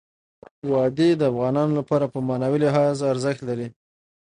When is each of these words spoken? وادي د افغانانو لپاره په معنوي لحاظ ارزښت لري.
وادي 0.71 1.09
د 1.17 1.21
افغانانو 1.31 1.73
لپاره 1.79 2.05
په 2.13 2.19
معنوي 2.27 2.59
لحاظ 2.65 2.95
ارزښت 3.11 3.41
لري. 3.49 3.67